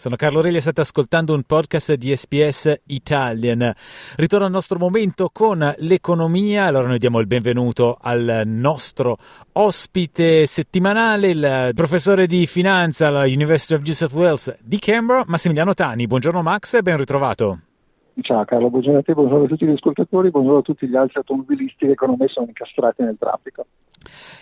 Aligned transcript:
Sono 0.00 0.16
Carlo 0.16 0.40
Relli 0.40 0.56
e 0.56 0.60
state 0.60 0.80
ascoltando 0.80 1.34
un 1.34 1.42
podcast 1.42 1.92
di 1.92 2.16
SPS 2.16 2.84
Italian. 2.86 3.70
Ritorno 4.16 4.46
al 4.46 4.50
nostro 4.50 4.78
momento 4.78 5.28
con 5.30 5.74
l'economia. 5.76 6.64
Allora 6.64 6.88
noi 6.88 6.96
diamo 6.96 7.18
il 7.20 7.26
benvenuto 7.26 7.98
al 8.00 8.44
nostro 8.46 9.18
ospite 9.52 10.46
settimanale, 10.46 11.28
il 11.28 11.72
professore 11.74 12.26
di 12.26 12.46
finanza 12.46 13.08
alla 13.08 13.24
University 13.24 13.74
of 13.74 13.82
New 13.82 13.92
South 13.92 14.14
Wales 14.14 14.56
di 14.62 14.78
Canberra, 14.78 15.24
Massimiliano 15.26 15.74
Tani. 15.74 16.06
Buongiorno 16.06 16.40
Max 16.40 16.72
e 16.72 16.80
ben 16.80 16.96
ritrovato. 16.96 17.58
Ciao 18.22 18.42
Carlo, 18.46 18.70
buongiorno 18.70 19.00
a 19.00 19.02
te, 19.02 19.12
buongiorno 19.12 19.44
a 19.44 19.48
tutti 19.48 19.66
gli 19.66 19.72
ascoltatori, 19.72 20.30
buongiorno 20.30 20.60
a 20.60 20.62
tutti 20.62 20.88
gli 20.88 20.96
altri 20.96 21.18
automobilisti 21.18 21.86
che 21.86 21.94
con 21.94 22.14
me 22.18 22.26
sono 22.28 22.46
incastrati 22.46 23.02
nel 23.02 23.16
traffico. 23.18 23.66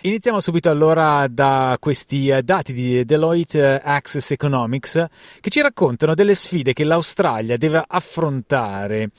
Iniziamo 0.01 0.39
subito 0.39 0.69
allora 0.69 1.27
da 1.27 1.75
questi 1.77 2.29
eh, 2.29 2.41
dati 2.41 2.71
di 2.71 3.03
Deloitte 3.03 3.59
eh, 3.59 3.81
Access 3.83 4.31
Economics 4.31 5.05
che 5.41 5.49
ci 5.49 5.61
raccontano 5.61 6.13
delle 6.13 6.35
sfide 6.35 6.71
che 6.71 6.85
l'Australia 6.85 7.57
deve 7.57 7.83
affrontare 7.85 9.09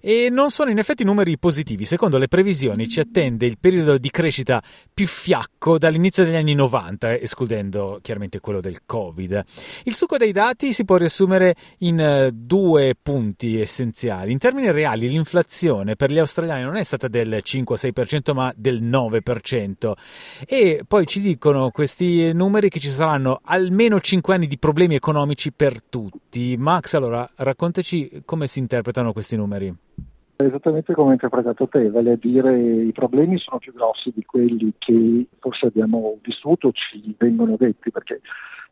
e 0.00 0.28
non 0.30 0.50
sono 0.50 0.70
in 0.70 0.78
effetti 0.78 1.02
numeri 1.02 1.36
positivi. 1.38 1.84
Secondo 1.84 2.18
le 2.18 2.28
previsioni 2.28 2.88
ci 2.88 3.00
attende 3.00 3.46
il 3.46 3.58
periodo 3.58 3.98
di 3.98 4.10
crescita 4.10 4.62
più 4.94 5.08
fiacco 5.08 5.76
dall'inizio 5.76 6.24
degli 6.24 6.36
anni 6.36 6.54
90, 6.54 7.18
escludendo 7.18 7.98
chiaramente 8.00 8.38
quello 8.38 8.60
del 8.60 8.82
Covid. 8.86 9.44
Il 9.84 9.94
succo 9.94 10.16
dei 10.16 10.30
dati 10.30 10.72
si 10.72 10.84
può 10.84 10.96
riassumere 10.96 11.56
in 11.78 11.98
eh, 11.98 12.30
due 12.32 12.94
punti 13.00 13.60
essenziali. 13.60 14.30
In 14.30 14.38
termini 14.38 14.70
reali 14.70 15.08
l'inflazione 15.08 15.96
per 15.96 16.12
gli 16.12 16.18
australiani 16.18 16.62
non 16.62 16.76
è 16.76 16.84
stata 16.84 17.08
del 17.08 17.42
5-6% 17.44 18.32
ma 18.32 18.52
del 18.56 18.82
9% 18.82 19.87
tutto. 19.88 19.94
E 20.46 20.84
poi 20.86 21.06
ci 21.06 21.20
dicono 21.20 21.70
questi 21.70 22.32
numeri 22.32 22.68
che 22.68 22.80
ci 22.80 22.88
saranno 22.88 23.40
almeno 23.44 24.00
5 24.00 24.34
anni 24.34 24.46
di 24.46 24.58
problemi 24.58 24.94
economici 24.94 25.52
per 25.52 25.82
tutti. 25.82 26.56
Max, 26.58 26.94
allora 26.94 27.28
raccontaci 27.36 28.22
come 28.24 28.46
si 28.46 28.58
interpretano 28.58 29.12
questi 29.12 29.36
numeri. 29.36 29.74
Esattamente 30.40 30.94
come 30.94 31.08
hai 31.08 31.12
interpretato 31.14 31.66
te, 31.66 31.90
vale 31.90 32.12
a 32.12 32.16
dire 32.16 32.56
i 32.56 32.92
problemi 32.92 33.38
sono 33.38 33.58
più 33.58 33.72
grossi 33.72 34.12
di 34.14 34.24
quelli 34.24 34.72
che 34.78 35.26
forse 35.40 35.66
abbiamo 35.66 36.16
vissuto, 36.22 36.70
ci 36.70 37.12
vengono 37.18 37.56
detti, 37.58 37.90
perché 37.90 38.20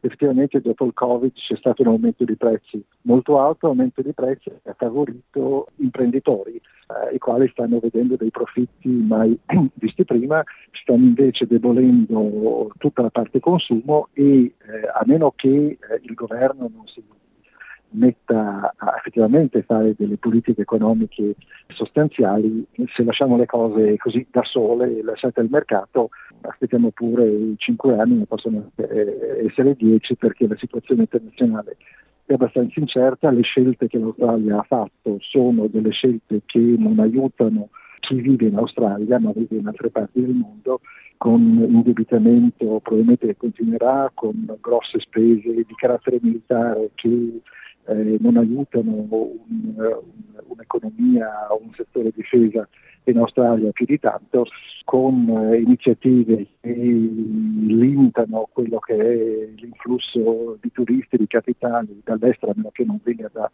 effettivamente 0.01 0.61
dopo 0.61 0.85
il 0.85 0.93
Covid 0.93 1.33
c'è 1.33 1.57
stato 1.57 1.83
un 1.83 1.89
aumento 1.89 2.25
di 2.25 2.37
prezzi 2.37 2.83
molto 3.03 3.41
alto, 3.41 3.67
aumento 3.67 4.03
di 4.03 4.13
prezzi 4.13 4.51
che 4.51 4.71
ha 4.71 4.75
favorito 4.77 5.69
imprenditori, 5.77 6.55
eh, 6.55 7.15
i 7.15 7.19
quali 7.19 7.49
stanno 7.49 7.79
vedendo 7.79 8.17
dei 8.17 8.31
profitti 8.31 8.89
mai 8.89 9.39
visti 9.75 10.05
prima, 10.05 10.43
stanno 10.73 11.05
invece 11.05 11.47
debolendo 11.47 12.71
tutta 12.79 13.03
la 13.03 13.11
parte 13.11 13.41
consumo 13.41 14.09
e 14.13 14.23
eh, 14.23 14.53
a 14.93 15.03
meno 15.07 15.33
che 15.35 15.49
eh, 15.49 15.79
il 16.03 16.15
governo 16.15 16.71
non 16.73 16.87
si 16.87 17.03
metta 17.97 18.73
a 18.77 18.95
effettivamente 18.99 19.63
fare 19.63 19.95
delle 19.97 20.17
politiche 20.17 20.63
economiche 20.63 21.35
sostanziali, 21.69 22.65
se 22.95 23.03
lasciamo 23.03 23.37
le 23.37 23.47
cose 23.47 23.97
così 23.97 24.27
da 24.31 24.43
sole 24.45 24.99
e 24.99 25.03
lasciate 25.03 25.41
al 25.41 25.49
mercato, 25.51 26.11
aspettiamo 26.43 26.91
pure 26.91 27.27
i 27.27 27.55
cinque 27.59 27.99
anni, 27.99 28.19
ne 28.19 28.27
possono 28.27 28.71
essere 28.77 29.75
dieci 29.75 30.15
perché 30.17 30.47
la 30.47 30.57
situazione 30.57 31.03
internazionale 31.03 31.77
è 32.27 32.35
abbastanza 32.35 32.81
incerta, 32.81 33.31
le 33.31 33.43
scelte 33.43 33.87
che 33.87 33.99
l'Australia 33.99 34.59
ha 34.59 34.65
fatto 34.65 35.19
sono 35.21 35.69
delle 35.69 35.91
scelte 35.91 36.43
che 36.45 36.59
non 36.59 36.99
aiutano 36.99 37.69
chi 38.01 38.21
vive 38.21 38.47
in 38.47 38.57
Australia 38.57 39.19
ma 39.19 39.33
vive 39.33 39.57
in 39.57 39.67
altre 39.67 39.91
parti 39.91 40.21
del 40.21 40.35
mondo 40.35 40.81
con 41.17 41.41
indebitamento 41.41 42.81
probabilmente 42.81 43.37
continuerà, 43.37 44.11
con 44.15 44.45
grosse 44.61 45.01
spese 45.01 45.55
di 45.55 45.75
carattere 45.75 46.19
militare 46.21 46.91
che 46.95 47.41
eh, 47.89 48.17
non 48.21 48.37
aiutano 48.37 48.93
un, 48.93 49.07
un, 49.11 50.03
un'economia 50.47 51.53
o 51.53 51.61
un 51.63 51.73
settore 51.75 52.11
difesa 52.15 52.69
in 53.05 53.19
Australia 53.19 53.71
più 53.71 53.87
di 53.87 53.99
tanto, 53.99 54.47
con 54.85 55.29
eh, 55.29 55.61
iniziative 55.61 56.47
che 56.61 56.73
limitano 56.73 58.49
quello 58.53 58.79
che 58.79 58.95
è 58.95 59.49
l'influsso 59.57 60.59
di 60.61 60.71
turisti, 60.73 61.17
di 61.17 61.27
capitali 61.27 62.01
dall'estero, 62.05 62.53
a 62.53 62.55
meno 62.57 62.71
che 62.73 62.85
non 62.85 63.01
venga 63.03 63.31
da 63.33 63.51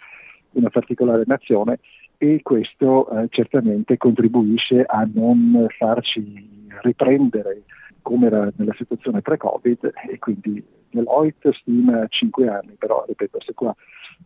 una 0.52 0.70
particolare 0.70 1.24
nazione 1.26 1.78
e 2.18 2.40
questo 2.42 3.10
eh, 3.10 3.26
certamente 3.30 3.96
contribuisce 3.96 4.84
a 4.86 5.08
non 5.12 5.66
farci 5.76 6.66
riprendere 6.82 7.62
come 8.02 8.26
era 8.26 8.50
nella 8.56 8.74
situazione 8.76 9.22
pre-Covid 9.22 9.92
e 10.10 10.18
quindi 10.18 10.62
Deloitte 10.92 11.52
stima 11.60 12.06
5 12.06 12.48
anni, 12.48 12.74
però 12.78 13.04
ripeto, 13.06 13.38
se 13.40 13.54
qua 13.54 13.74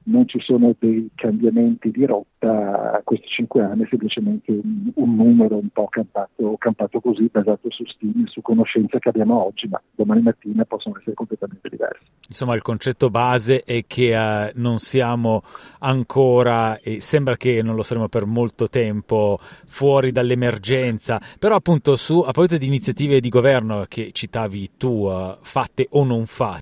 non 0.04 0.28
ci 0.28 0.38
sono 0.40 0.74
dei 0.78 1.10
cambiamenti 1.14 1.90
di 1.90 2.04
rotta, 2.04 3.00
questi 3.04 3.26
cinque 3.28 3.62
anni 3.62 3.84
è 3.84 3.86
semplicemente 3.88 4.52
un, 4.52 4.90
un 4.94 5.14
numero 5.16 5.56
un 5.56 5.68
po' 5.70 5.88
campato, 5.88 6.56
campato, 6.58 7.00
così, 7.00 7.28
basato 7.30 7.70
su 7.70 7.84
stime 7.86 8.26
su 8.26 8.40
conoscenze 8.40 8.98
che 8.98 9.08
abbiamo 9.08 9.44
oggi, 9.44 9.66
ma 9.68 9.80
domani 9.94 10.22
mattina 10.22 10.64
possono 10.64 10.96
essere 10.98 11.14
completamente 11.14 11.68
diversi. 11.68 12.04
Insomma, 12.28 12.54
il 12.54 12.62
concetto 12.62 13.10
base 13.10 13.62
è 13.64 13.84
che 13.86 14.14
uh, 14.16 14.58
non 14.60 14.78
siamo 14.78 15.42
ancora, 15.80 16.78
e 16.80 17.00
sembra 17.00 17.36
che 17.36 17.62
non 17.62 17.74
lo 17.74 17.82
saremo 17.82 18.08
per 18.08 18.26
molto 18.26 18.68
tempo, 18.68 19.38
fuori 19.40 20.12
dall'emergenza, 20.12 21.20
però 21.38 21.56
appunto 21.56 21.96
su, 21.96 22.18
a 22.18 22.30
proposito 22.32 22.58
di 22.58 22.66
iniziative 22.66 23.20
di 23.20 23.28
governo 23.28 23.84
che 23.88 24.10
citavi 24.12 24.70
tu, 24.76 25.06
uh, 25.06 25.36
fatte 25.40 25.86
o 25.90 26.04
non 26.04 26.26
fatte, 26.26 26.55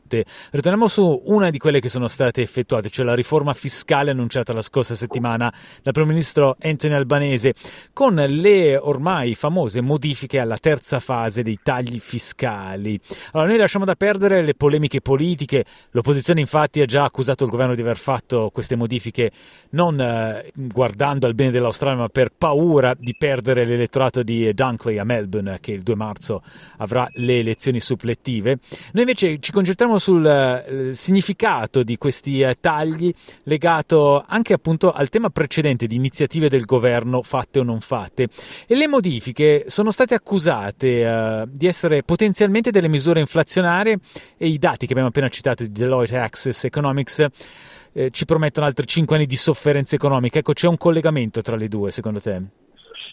ritorniamo 0.51 0.89
su 0.89 1.23
una 1.27 1.51
di 1.51 1.59
quelle 1.59 1.81
che 1.81 1.89
sono 1.89 2.09
state 2.09 2.43
effettuate, 2.43 2.91
cioè 2.91 3.05
la 3.05 3.15
riforma 3.15 3.53
fiscale 3.53 4.11
annunciata 4.11 4.53
la 4.53 4.63
scorsa 4.63 4.95
settimana 4.95 5.53
dal 5.83 5.93
Primo 5.93 6.09
Ministro 6.09 6.57
Anthony 6.61 6.95
Albanese, 6.95 7.55
con 7.93 8.15
le 8.15 8.77
ormai 8.77 9.35
famose 9.35 9.81
modifiche 9.81 10.39
alla 10.39 10.59
terza 10.59 11.01
fase 11.01 11.43
dei 11.43 11.59
tagli 11.63 11.99
fiscali. 12.01 12.99
Allora, 13.33 13.49
noi 13.49 13.59
lasciamo 13.59 13.85
da 13.85 13.95
perdere 13.95 14.43
le 14.43 14.55
polemiche 14.55 15.01
politiche, 15.01 15.65
l'opposizione 15.91 16.41
infatti 16.41 16.81
ha 16.81 16.87
già 16.87 17.05
accusato 17.05 17.45
il 17.45 17.51
governo 17.51 17.75
di 17.75 17.81
aver 17.81 17.97
fatto 17.97 18.51
queste 18.53 18.77
modifiche 18.77 19.31
non 19.71 20.01
eh, 20.01 20.51
guardando 20.55 21.27
al 21.27 21.35
bene 21.35 21.51
dell'Australia, 21.51 21.99
ma 21.99 22.09
per 22.09 22.31
paura 22.37 22.95
di 22.99 23.15
perdere 23.17 23.65
l'elettorato 23.65 24.23
di 24.23 24.53
Dunkley 24.55 24.99
a 24.99 25.05
Melbourne, 25.05 25.59
che 25.61 25.73
il 25.73 25.83
2 25.83 25.95
marzo 25.95 26.43
avrà 26.79 27.07
le 27.15 27.39
elezioni 27.39 27.81
supplettive. 27.81 28.59
Noi 28.93 29.03
invece 29.03 29.39
ci 29.41 29.53
concentriamo 29.53 29.84
sul 29.99 30.27
eh, 30.27 30.95
significato 30.95 31.83
di 31.83 31.97
questi 31.97 32.41
eh, 32.41 32.57
tagli 32.59 33.13
legato 33.45 34.25
anche 34.27 34.53
appunto 34.53 34.93
al 34.93 35.09
tema 35.09 35.31
precedente 35.31 35.87
di 35.87 35.95
iniziative 35.95 36.49
del 36.49 36.65
governo 36.65 37.23
fatte 37.23 37.61
o 37.61 37.63
non 37.63 37.81
fatte 37.81 38.29
e 38.67 38.75
le 38.77 38.89
modifiche 38.89 39.65
sono 39.69 39.91
state 39.91 40.15
accusate 40.15 41.07
uh, 41.07 41.49
di 41.51 41.67
essere 41.67 42.03
potenzialmente 42.03 42.71
delle 42.71 42.89
misure 42.89 43.21
inflazionarie 43.21 43.99
e 44.37 44.47
i 44.47 44.59
dati 44.59 44.87
che 44.87 44.93
abbiamo 44.93 45.09
appena 45.09 45.29
citato 45.29 45.63
di 45.63 45.73
Deloitte 45.73 46.19
Access 46.19 46.65
Economics 46.65 47.27
eh, 47.95 48.11
ci 48.11 48.25
promettono 48.25 48.67
altri 48.67 48.87
5 48.87 49.17
anni 49.17 49.27
di 49.27 49.37
sofferenza 49.37 49.95
economica. 49.95 50.39
Ecco, 50.39 50.53
c'è 50.53 50.67
un 50.67 50.77
collegamento 50.77 51.41
tra 51.41 51.57
le 51.57 51.69
due 51.69 51.91
secondo 51.91 52.21
te? 52.21 52.43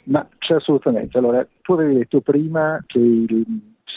Ma 0.05 0.27
c'è 0.39 0.55
assolutamente. 0.55 1.17
Allora, 1.17 1.45
tu 1.61 1.73
avevi 1.73 1.95
detto 1.99 2.21
prima 2.21 2.83
che 2.87 2.97
il, 2.97 3.45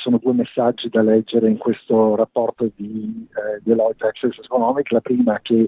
sono 0.04 0.18
due 0.18 0.34
messaggi 0.34 0.90
da 0.90 1.00
leggere 1.00 1.48
in 1.48 1.56
questo 1.56 2.14
rapporto 2.14 2.70
di 2.76 3.26
eh, 3.30 3.60
Deloitte 3.62 4.06
Access 4.06 4.36
Economic. 4.44 4.90
La 4.90 5.00
prima 5.00 5.40
che 5.40 5.66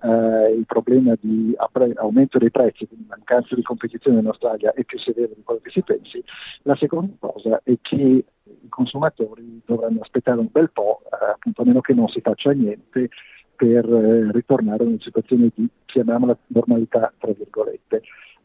eh, 0.00 0.54
il 0.56 0.64
problema 0.66 1.14
di 1.20 1.54
aumento 1.96 2.38
dei 2.38 2.50
prezzi, 2.50 2.86
quindi 2.86 3.04
mancanza 3.06 3.54
di 3.54 3.62
competizione 3.62 4.20
in 4.20 4.26
Australia 4.26 4.72
è 4.72 4.84
più 4.84 4.98
severo 4.98 5.32
di 5.36 5.42
quello 5.42 5.60
che 5.62 5.70
si 5.70 5.82
pensi. 5.82 6.24
La 6.62 6.76
seconda 6.76 7.12
cosa 7.18 7.60
è 7.62 7.76
che 7.82 7.94
i 7.96 8.68
consumatori 8.70 9.60
dovranno 9.66 10.00
aspettare 10.00 10.40
un 10.40 10.48
bel 10.50 10.70
po', 10.70 11.02
eh, 11.04 11.32
appunto 11.32 11.60
a 11.60 11.64
meno 11.66 11.82
che 11.82 11.92
non 11.92 12.08
si 12.08 12.22
faccia 12.22 12.52
niente, 12.52 13.10
per 13.54 13.84
eh, 13.84 14.32
ritornare 14.32 14.82
a 14.82 14.86
una 14.86 14.96
situazione 14.98 15.50
di, 15.54 15.68
chiamiamola, 15.84 16.36
normalità, 16.46 17.12
tra 17.18 17.32
virgolette. 17.32 17.63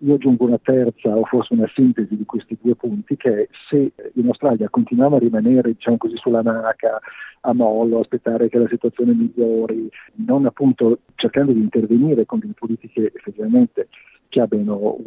Io 0.09 0.15
aggiungo 0.15 0.45
una 0.45 0.57
terza 0.57 1.15
o 1.15 1.23
forse 1.25 1.53
una 1.53 1.69
sintesi 1.75 2.17
di 2.17 2.25
questi 2.25 2.57
due 2.59 2.73
punti 2.73 3.15
che 3.15 3.43
è 3.43 3.47
se 3.69 3.91
in 4.15 4.25
Australia 4.25 4.67
continuiamo 4.67 5.17
a 5.17 5.19
rimanere 5.19 5.73
diciamo 5.73 5.97
così, 5.97 6.15
sulla 6.17 6.41
naca, 6.41 6.99
a 7.41 7.53
mollo, 7.53 7.99
aspettare 7.99 8.49
che 8.49 8.57
la 8.57 8.67
situazione 8.67 9.13
migliori, 9.13 9.87
non 10.15 10.47
appunto 10.47 11.01
cercando 11.13 11.51
di 11.51 11.59
intervenire 11.59 12.25
con 12.25 12.39
delle 12.39 12.55
politiche 12.57 13.11
effettivamente 13.13 13.89
che 14.29 14.41
abbiano 14.41 14.97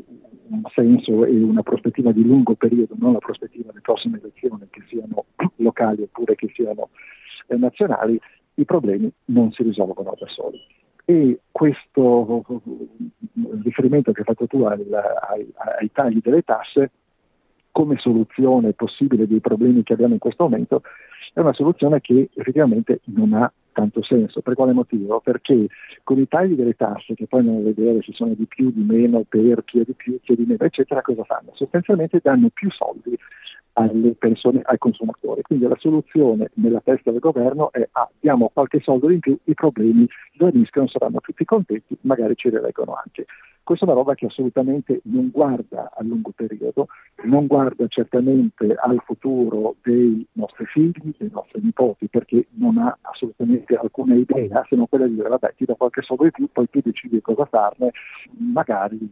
un 0.51 0.63
senso 0.73 1.25
e 1.25 1.43
una 1.43 1.65
prospettiva 1.65 2.13
di 2.13 2.25
lungo 2.25 2.55
periodo, 2.55 2.95
non 2.97 3.15
la 3.15 3.19
prospettiva 3.19 3.71
delle 3.71 3.81
prossime 3.81 4.21
elezioni 4.21 4.69
che 4.71 4.83
siano 4.87 5.25
locali 5.57 6.03
oppure 6.03 6.37
che 6.37 6.49
siano 6.55 6.91
eh, 7.49 7.57
nazionali, 7.57 8.21
i 8.55 8.65
problemi 8.65 9.11
non 9.27 9.51
si 9.51 9.65
risolvono 9.65 10.15
da 10.17 10.27
soli. 10.29 10.61
e 11.07 11.41
questo 11.51 12.45
riferimento 13.63 14.13
che 14.13 14.21
hai 14.21 14.27
fatto 14.27 14.47
tu 14.47 14.63
al, 14.65 14.81
ai, 15.29 15.53
ai 15.79 15.91
tagli 15.93 16.21
delle 16.23 16.43
tasse 16.43 16.91
come 17.71 17.97
soluzione 17.99 18.73
possibile 18.75 19.27
dei 19.27 19.41
problemi 19.41 19.83
che 19.83 19.95
abbiamo 19.95 20.13
in 20.13 20.21
questo 20.21 20.43
momento 20.45 20.83
è 21.33 21.41
una 21.41 21.55
soluzione 21.55 22.01
che 22.01 22.29
effettivamente 22.35 23.01
non 23.05 23.33
ha 23.33 23.51
tanto 23.73 24.03
senso. 24.03 24.43
Per 24.43 24.55
quale 24.55 24.73
motivo? 24.73 25.21
Perché 25.21 25.67
con 26.03 26.19
i 26.19 26.29
tagli 26.29 26.55
delle 26.55 26.75
tasse, 26.75 27.15
che 27.15 27.27
poi 27.27 27.41
andiamo 27.41 27.61
a 27.61 27.73
vedere 27.73 28.03
se 28.03 28.13
sono 28.13 28.35
di 28.35 28.45
più, 28.45 28.71
di 28.71 28.83
meno, 28.83 29.25
per 29.27 29.65
chi 29.65 29.81
è 29.81 29.85
di 29.85 29.95
più, 29.95 30.21
chi 30.21 30.33
è 30.35 30.37
di 30.37 30.45
meno, 30.45 30.65
eccetera, 30.65 31.01
cosa 31.01 31.25
fanno? 31.25 31.53
Sostanzialmente 31.55 32.21
danno 32.23 32.51
più 32.53 32.71
soldi 32.71 33.17
alle 33.75 34.15
persone, 34.15 34.61
ai 34.65 34.79
consumatori. 34.79 35.43
Quindi 35.43 35.67
la 35.67 35.77
soluzione 35.79 36.51
nella 36.55 36.81
testa 36.81 37.11
del 37.11 37.21
governo 37.21 37.73
è 37.73 37.89
ah, 37.93 38.09
diamo 38.21 38.51
qualche 38.53 38.81
soldo 38.81 39.11
in 39.11 39.21
più, 39.21 39.37
i 39.45 39.55
problemi 39.55 40.07
svaniscono, 40.35 40.89
saranno 40.89 41.21
tutti 41.21 41.45
contenti, 41.45 41.97
magari 42.03 42.35
ci 42.37 42.49
rileggono 42.49 42.95
anche. 42.95 43.27
Questa 43.65 43.85
è 43.85 43.89
una 43.89 43.97
roba 43.97 44.17
che 44.17 44.27
assolutamente 44.27 45.01
non 45.05 45.31
guarda 45.31 45.93
a 45.95 46.03
lungo 46.03 46.33
periodo, 46.35 46.89
non 47.25 47.47
guarda 47.47 47.87
certamente 47.87 48.75
al 48.75 49.01
futuro 49.05 49.77
dei 49.83 50.27
nostri 50.33 50.67
figli, 50.67 51.15
dei 51.17 51.31
nostri 51.33 51.61
nipoti, 51.63 52.09
perché 52.09 52.49
non 52.55 52.79
ha 52.79 52.99
assolutamente 53.03 53.77
alcuna 53.77 54.15
idea 54.15 54.67
se 54.69 54.75
non 54.75 54.89
quella 54.89 55.07
di 55.07 55.15
dire 55.15 55.29
vabbè 55.29 55.55
ti 55.57 55.65
do 55.65 55.77
qualche 55.77 56.03
soldo 56.03 56.25
in 56.25 56.33
più, 56.33 56.49
poi 56.51 56.69
tu 56.71 56.81
decidi 56.83 57.21
cosa 57.21 57.45
farne, 57.45 57.93
magari 58.33 59.09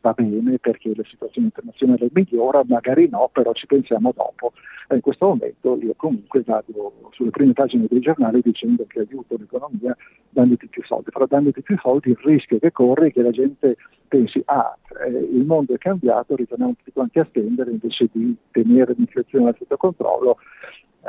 va 0.00 0.12
bene 0.12 0.58
perché 0.58 0.92
la 0.94 1.04
situazione 1.04 1.48
internazionale 1.48 2.08
migliora, 2.12 2.62
magari 2.66 3.08
no, 3.08 3.30
però 3.32 3.52
ci 3.52 3.66
pensiamo 3.66 4.12
dopo. 4.14 4.52
E 4.88 4.96
in 4.96 5.00
questo 5.00 5.26
momento 5.26 5.78
io 5.80 5.92
comunque 5.96 6.42
vado 6.46 7.10
sulle 7.12 7.30
prime 7.30 7.52
pagine 7.52 7.86
dei 7.88 8.00
giornali 8.00 8.40
dicendo 8.42 8.84
che 8.86 9.00
aiuto 9.00 9.36
l'economia 9.36 9.96
dandoti 10.30 10.68
più 10.68 10.82
soldi, 10.84 11.10
però 11.10 11.26
dandoti 11.26 11.62
più 11.62 11.76
soldi 11.78 12.10
il 12.10 12.18
rischio 12.22 12.58
che 12.58 12.72
corre 12.72 13.08
è 13.08 13.12
che 13.12 13.22
la 13.22 13.30
gente 13.30 13.76
pensi 14.08 14.40
ah 14.46 14.76
eh, 15.04 15.10
il 15.10 15.44
mondo 15.44 15.74
è 15.74 15.78
cambiato, 15.78 16.36
ritorniamo 16.36 16.74
tutti 16.76 16.92
quanti 16.92 17.18
a 17.18 17.24
spendere 17.24 17.70
invece 17.70 18.08
di 18.12 18.34
tenere 18.50 18.94
l'inflazione 18.96 19.54
sotto 19.58 19.76
controllo 19.76 20.38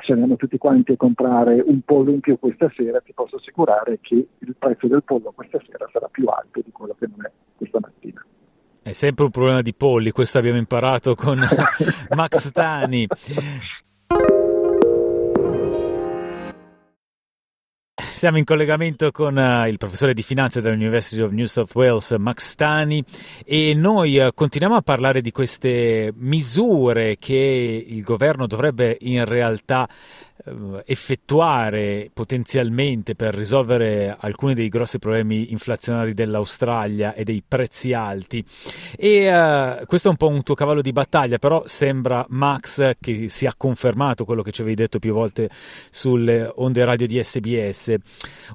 se 0.01 0.11
andiamo 0.11 0.35
tutti 0.35 0.57
quanti 0.57 0.93
a 0.93 0.97
comprare 0.97 1.61
un 1.65 1.81
pollo 1.81 2.11
in 2.11 2.19
più 2.19 2.37
questa 2.39 2.71
sera, 2.75 3.01
ti 3.01 3.13
posso 3.13 3.37
assicurare 3.37 3.99
che 4.01 4.27
il 4.37 4.55
prezzo 4.57 4.87
del 4.87 5.03
pollo 5.03 5.31
questa 5.35 5.59
sera 5.67 5.89
sarà 5.91 6.07
più 6.09 6.27
alto 6.27 6.61
di 6.63 6.71
quello 6.71 6.95
che 6.97 7.07
non 7.07 7.25
è 7.25 7.31
questa 7.57 7.79
mattina. 7.81 7.88
È 8.89 8.93
sempre 8.93 9.25
un 9.25 9.29
problema 9.29 9.61
di 9.61 9.75
polli, 9.75 10.09
questo 10.09 10.39
abbiamo 10.39 10.57
imparato 10.57 11.13
con 11.13 11.37
Max 12.09 12.49
Tani. 12.51 13.05
Siamo 17.93 18.39
in 18.39 18.45
collegamento 18.45 19.11
con 19.11 19.37
uh, 19.37 19.67
il 19.67 19.77
professore 19.77 20.15
di 20.15 20.23
finanza 20.23 20.59
dell'University 20.59 21.21
of 21.21 21.31
New 21.31 21.45
South 21.45 21.75
Wales, 21.75 22.09
Max 22.17 22.55
Tani, 22.55 23.03
e 23.45 23.75
noi 23.75 24.17
uh, 24.17 24.31
continuiamo 24.33 24.75
a 24.75 24.81
parlare 24.81 25.21
di 25.21 25.29
queste 25.29 26.11
misure 26.15 27.17
che 27.19 27.85
il 27.87 28.01
governo 28.01 28.47
dovrebbe 28.47 28.97
in 29.01 29.23
realtà 29.23 29.87
eh, 29.87 30.28
effettuare 30.85 32.09
potenzialmente 32.13 33.15
per 33.15 33.33
risolvere 33.33 34.15
alcuni 34.17 34.53
dei 34.53 34.69
grossi 34.69 34.99
problemi 34.99 35.51
inflazionari 35.51 36.13
dell'Australia 36.13 37.13
e 37.13 37.23
dei 37.23 37.43
prezzi 37.45 37.93
alti. 37.93 38.43
E 38.95 39.27
uh, 39.31 39.85
questo 39.85 40.07
è 40.07 40.11
un 40.11 40.17
po' 40.17 40.27
un 40.27 40.43
tuo 40.43 40.55
cavallo 40.55 40.81
di 40.81 40.91
battaglia, 40.91 41.37
però 41.37 41.63
sembra 41.65 42.25
Max 42.29 42.93
che 42.99 43.29
sia 43.29 43.53
confermato 43.55 44.25
quello 44.25 44.41
che 44.41 44.51
ci 44.51 44.61
avevi 44.61 44.75
detto 44.75 44.99
più 44.99 45.13
volte 45.13 45.49
sulle 45.89 46.51
onde 46.55 46.85
radio 46.85 47.07
di 47.07 47.21
SBS. 47.21 47.95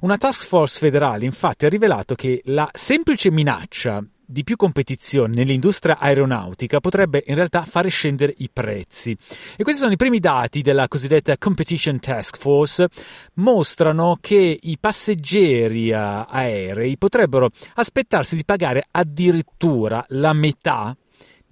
Una 0.01 0.17
task 0.17 0.47
force 0.47 0.79
federale 0.79 1.25
infatti 1.25 1.65
ha 1.65 1.69
rivelato 1.69 2.15
che 2.15 2.41
la 2.45 2.69
semplice 2.73 3.31
minaccia 3.31 4.03
di 4.25 4.43
più 4.43 4.55
competizione 4.55 5.35
nell'industria 5.35 5.97
aeronautica 5.97 6.79
potrebbe 6.79 7.23
in 7.27 7.35
realtà 7.35 7.63
fare 7.63 7.89
scendere 7.89 8.33
i 8.37 8.49
prezzi. 8.51 9.15
E 9.55 9.63
questi 9.63 9.81
sono 9.81 9.93
i 9.93 9.97
primi 9.97 10.19
dati 10.19 10.61
della 10.61 10.87
cosiddetta 10.87 11.37
Competition 11.37 11.99
Task 11.99 12.37
Force, 12.37 12.87
mostrano 13.35 14.17
che 14.19 14.59
i 14.61 14.77
passeggeri 14.79 15.89
eh, 15.89 15.93
aerei 15.95 16.97
potrebbero 16.97 17.49
aspettarsi 17.75 18.35
di 18.35 18.45
pagare 18.45 18.87
addirittura 18.91 20.03
la 20.09 20.33
metà 20.33 20.95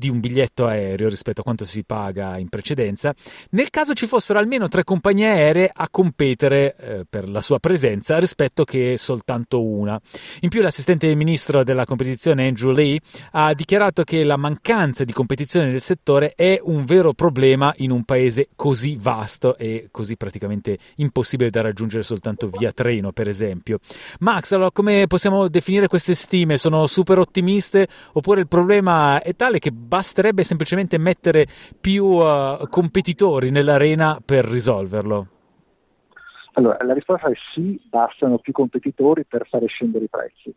di 0.03 0.09
un 0.09 0.19
biglietto 0.19 0.65
aereo 0.67 1.07
rispetto 1.07 1.39
a 1.39 1.43
quanto 1.45 1.63
si 1.63 1.85
paga 1.85 2.37
in 2.37 2.49
precedenza, 2.49 3.15
nel 3.51 3.69
caso 3.69 3.93
ci 3.93 4.05
fossero 4.05 4.37
almeno 4.37 4.67
tre 4.67 4.83
compagnie 4.83 5.29
aeree 5.29 5.71
a 5.73 5.87
competere 5.89 6.75
eh, 6.75 7.05
per 7.09 7.29
la 7.29 7.39
sua 7.39 7.57
presenza 7.59 8.19
rispetto 8.19 8.65
che 8.65 8.97
soltanto 8.97 9.63
una. 9.63 9.97
In 10.41 10.49
più 10.49 10.61
l'assistente 10.61 11.15
ministro 11.15 11.63
della 11.63 11.85
competizione 11.85 12.47
Andrew 12.47 12.71
Lee 12.71 12.99
ha 13.31 13.53
dichiarato 13.53 14.03
che 14.03 14.25
la 14.25 14.35
mancanza 14.35 15.05
di 15.05 15.13
competizione 15.13 15.71
nel 15.71 15.79
settore 15.79 16.33
è 16.35 16.59
un 16.61 16.83
vero 16.83 17.13
problema 17.13 17.73
in 17.77 17.91
un 17.91 18.03
paese 18.03 18.49
così 18.57 18.97
vasto 18.99 19.55
e 19.55 19.87
così 19.89 20.17
praticamente 20.17 20.79
impossibile 20.97 21.49
da 21.49 21.61
raggiungere 21.61 22.03
soltanto 22.03 22.49
via 22.49 22.73
treno, 22.73 23.13
per 23.13 23.29
esempio. 23.29 23.79
Max, 24.19 24.51
allora 24.51 24.71
come 24.71 25.07
possiamo 25.07 25.47
definire 25.47 25.87
queste 25.87 26.13
stime? 26.13 26.57
Sono 26.57 26.87
super 26.87 27.19
ottimiste 27.19 27.87
oppure 28.11 28.41
il 28.41 28.49
problema 28.49 29.21
è 29.21 29.33
tale 29.33 29.59
che 29.59 29.71
basterebbe 29.93 30.41
semplicemente 30.41 30.97
mettere 30.97 31.45
più 31.79 32.05
uh, 32.05 32.67
competitori 32.67 33.51
nell'arena 33.51 34.19
per 34.25 34.43
risolverlo? 34.43 35.27
Allora, 36.53 36.77
la 36.83 36.95
risposta 36.95 37.27
è 37.27 37.33
sì, 37.53 37.79
bastano 37.91 38.39
più 38.39 38.53
competitori 38.53 39.23
per 39.23 39.45
fare 39.47 39.67
scendere 39.67 40.05
i 40.05 40.07
prezzi. 40.07 40.51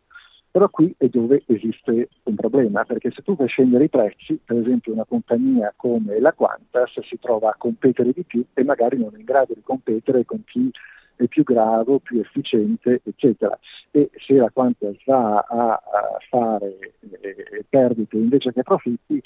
Però 0.49 0.67
qui 0.69 0.91
è 0.97 1.05
dove 1.05 1.43
esiste 1.45 2.09
un 2.23 2.33
problema, 2.33 2.83
perché 2.83 3.11
se 3.11 3.21
tu 3.21 3.35
fai 3.35 3.47
scendere 3.47 3.83
i 3.83 3.89
prezzi, 3.89 4.39
per 4.43 4.57
esempio 4.57 4.93
una 4.93 5.05
compagnia 5.05 5.71
come 5.75 6.19
la 6.19 6.33
Qantas 6.33 6.99
si 7.07 7.19
trova 7.19 7.49
a 7.49 7.55
competere 7.59 8.13
di 8.13 8.23
più 8.23 8.43
e 8.55 8.63
magari 8.63 8.97
non 8.97 9.11
è 9.13 9.19
in 9.19 9.23
grado 9.23 9.53
di 9.53 9.61
competere 9.61 10.25
con 10.25 10.43
chi 10.45 10.71
è 11.17 11.27
più 11.27 11.43
grave, 11.43 11.99
più 11.99 12.19
efficiente, 12.19 13.01
eccetera. 13.03 13.57
E 13.91 14.09
se 14.25 14.33
la 14.35 14.49
Qantas 14.53 14.95
va 15.05 15.39
a, 15.39 15.81
fare 16.29 16.77
eh, 16.99 17.65
perdite 17.67 18.15
invece 18.17 18.53
che 18.53 18.63
profitti, 18.63 19.21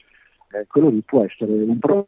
eh, 0.53 0.65
quello 0.67 0.89
lì 0.89 1.01
può 1.01 1.23
essere 1.23 1.51
un 1.51 1.79
problema 1.79 2.07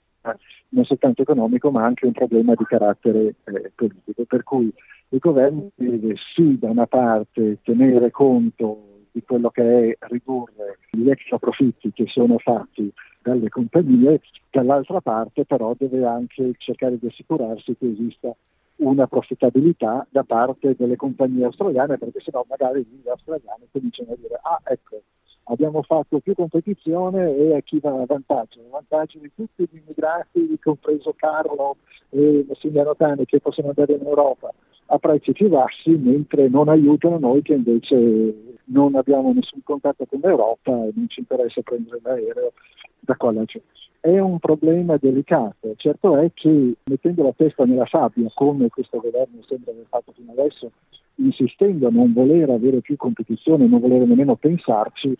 non 0.69 0.85
soltanto 0.85 1.21
economico 1.21 1.69
ma 1.69 1.83
anche 1.83 2.05
un 2.05 2.13
problema 2.13 2.53
di 2.55 2.63
carattere 2.63 3.35
eh, 3.43 3.71
politico. 3.75 4.23
Per 4.25 4.43
cui 4.43 4.73
il 5.09 5.19
governo 5.19 5.69
deve 5.75 6.15
sì 6.33 6.57
da 6.57 6.69
una 6.69 6.87
parte 6.87 7.59
tenere 7.61 8.09
conto 8.09 9.05
di 9.11 9.21
quello 9.21 9.49
che 9.49 9.89
è 9.89 9.97
ridurre 10.07 10.79
gli 10.89 11.09
extra 11.09 11.37
profitti 11.37 11.91
che 11.91 12.05
sono 12.07 12.37
fatti 12.39 12.91
dalle 13.21 13.49
compagnie, 13.49 14.21
dall'altra 14.49 15.01
parte 15.01 15.45
però 15.45 15.75
deve 15.77 16.05
anche 16.05 16.53
cercare 16.57 16.97
di 16.97 17.07
assicurarsi 17.07 17.75
che 17.77 17.87
esista 17.87 18.35
una 18.77 19.07
profittabilità 19.07 20.05
da 20.09 20.23
parte 20.23 20.75
delle 20.75 20.95
compagnie 20.95 21.45
australiane, 21.45 21.97
perché 21.97 22.19
sennò 22.21 22.45
magari 22.49 22.81
gli 22.81 23.07
australiani 23.07 23.67
cominciano 23.71 24.11
a 24.11 24.15
dire 24.15 24.39
ah 24.41 24.59
ecco, 24.65 25.01
abbiamo 25.45 25.81
fatto 25.83 26.19
più 26.19 26.33
competizione 26.35 27.35
e 27.35 27.55
a 27.55 27.61
chi 27.61 27.79
va 27.79 27.91
a 27.91 28.05
vantaggio? 28.05 28.59
A 28.61 28.71
vantaggio 28.71 29.19
di 29.19 29.31
tutti 29.35 29.67
gli 29.69 29.77
immigrati, 29.77 30.59
compreso 30.61 31.13
Carlo 31.15 31.77
e 32.09 32.45
Massimiliano 32.47 32.95
Tani, 32.95 33.25
che 33.25 33.39
possono 33.39 33.69
andare 33.69 33.93
in 33.93 34.05
Europa 34.05 34.53
a 34.87 34.97
prezzi 34.97 35.31
più 35.31 35.49
bassi, 35.49 35.91
mentre 35.91 36.49
non 36.49 36.67
aiutano 36.69 37.17
noi 37.17 37.41
che 37.41 37.53
invece 37.53 38.57
non 38.65 38.95
abbiamo 38.95 39.33
nessun 39.33 39.61
contatto 39.63 40.05
con 40.05 40.19
l'Europa 40.21 40.71
e 40.71 40.91
non 40.95 41.05
ci 41.07 41.19
interessa 41.19 41.61
prendere 41.61 41.99
l'aereo 42.01 42.53
da 42.99 43.15
qua 43.15 43.31
laggiù 43.31 43.59
è 44.03 44.19
un 44.19 44.37
problema 44.37 44.97
delicato. 44.97 45.75
Certo 45.77 46.17
è 46.17 46.29
che 46.33 46.75
mettendo 46.83 47.23
la 47.23 47.31
testa 47.31 47.63
nella 47.63 47.85
sabbia, 47.85 48.29
come 48.33 48.67
questo 48.67 48.99
governo 48.99 49.41
sembra 49.47 49.71
aver 49.71 49.85
fatto 49.87 50.11
fino 50.11 50.33
adesso, 50.33 50.71
insistendo 51.15 51.87
a 51.87 51.89
non 51.89 52.11
voler 52.11 52.49
avere 52.49 52.81
più 52.81 52.97
competizione, 52.97 53.65
non 53.65 53.79
voler 53.79 54.05
nemmeno 54.05 54.35
pensarci, 54.35 55.17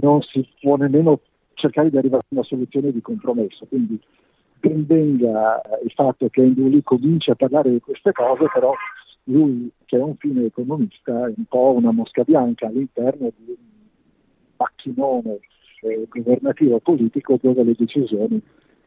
non 0.00 0.20
si 0.22 0.44
può 0.60 0.74
nemmeno 0.74 1.20
cercare 1.54 1.90
di 1.90 1.96
arrivare 1.96 2.24
a 2.24 2.26
una 2.30 2.42
soluzione 2.42 2.90
di 2.90 3.00
compromesso. 3.00 3.66
Quindi 3.66 4.00
ben 4.58 4.84
venga 4.84 5.60
il 5.84 5.92
fatto 5.92 6.28
che 6.28 6.42
Lee 6.42 6.82
cominci 6.82 7.30
a 7.30 7.36
parlare 7.36 7.70
di 7.70 7.78
queste 7.78 8.10
cose, 8.10 8.46
però 8.52 8.74
lui 9.24 9.70
che 9.84 9.96
è 9.96 10.02
un 10.02 10.16
fine 10.16 10.46
economista 10.46 11.26
è 11.28 11.32
un 11.36 11.44
po' 11.48 11.70
una 11.76 11.92
mosca 11.92 12.24
bianca 12.24 12.66
all'interno 12.66 13.30
di 13.36 13.50
un 13.50 13.56
macchinone 14.56 15.38
eh, 15.84 16.06
governativo 16.08 16.78
politico 16.80 17.38
dove 17.40 17.62
le 17.62 17.74
decisioni 17.76 18.40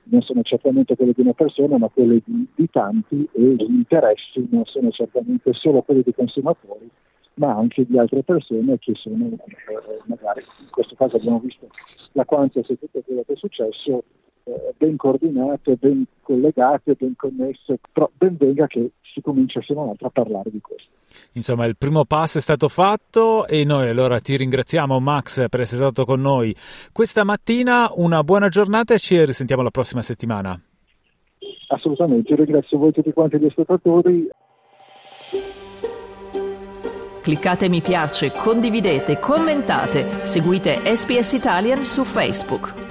non 0.10 0.22
sono 0.22 0.42
certamente 0.42 0.96
quelle 0.96 1.14
di 1.14 1.22
una 1.22 1.34
persona 1.34 1.78
ma 1.78 1.90
quelle 1.90 2.22
di, 2.24 2.48
di 2.56 2.70
tanti 2.70 3.28
e 3.34 3.42
gli 3.42 3.74
interessi 3.74 4.48
non 4.52 4.66
sono 4.66 4.90
certamente 4.92 5.52
solo 5.54 5.82
quelli 5.82 6.04
dei 6.04 6.14
consumatori 6.14 6.90
ma 7.36 7.54
anche 7.56 7.86
di 7.86 7.98
altre 7.98 8.24
persone 8.24 8.78
che 8.80 8.94
sono 8.96 9.26
eh, 9.26 10.02
magari 10.06 10.44
in 10.60 10.70
questo 10.72 10.96
caso 10.96 11.18
abbiamo 11.18 11.40
visto 11.40 11.68
la 12.14 12.26
Qantas 12.26 12.70
e 12.70 12.80
tutto 12.80 13.02
quello 13.02 13.24
che 13.26 13.34
è 13.34 13.38
successo 13.38 14.04
eh, 14.48 14.74
ben 14.78 14.96
coordinate, 14.96 15.76
ben 15.76 16.06
collegate, 16.22 16.96
ben 16.96 17.16
connesse, 17.18 17.80
però 17.92 18.10
ben 18.16 18.38
venga 18.38 18.66
che 18.68 18.92
si 19.02 19.22
comincia 19.22 19.62
se 19.62 19.74
a 19.74 20.10
parlare 20.10 20.50
di 20.50 20.62
questo. 20.62 20.90
Insomma, 21.34 21.66
il 21.66 21.78
primo 21.78 22.06
passo 22.06 22.38
è 22.38 22.42
stato 22.42 22.68
fatto 22.68 23.48
e 23.48 23.64
noi 23.64 23.90
allora 23.90 24.20
ti 24.20 24.36
ringraziamo 24.36 25.00
Max 25.00 25.48
per 25.50 25.62
essere 25.62 25.82
stato 25.82 26.06
con 26.06 26.22
noi 26.22 26.56
questa 26.92 27.24
mattina. 27.24 27.90
Una 27.94 28.24
buona 28.24 28.50
giornata 28.50 28.94
e 28.94 29.00
ci 29.00 29.24
risentiamo 29.24 29.62
la 29.62 29.72
prossima 29.72 30.02
settimana. 30.02 30.60
Assolutamente, 31.70 32.36
ringrazio 32.36 32.78
voi 32.78 32.92
tutti 32.92 33.12
quanti 33.12 33.38
gli 33.40 33.46
ascoltatori. 33.46 34.30
Cliccate 37.22 37.68
mi 37.68 37.82
piace, 37.82 38.32
condividete, 38.32 39.20
commentate, 39.20 40.26
seguite 40.26 40.96
SPS 40.96 41.34
Italian 41.34 41.84
su 41.84 42.06
Facebook. 42.06 42.87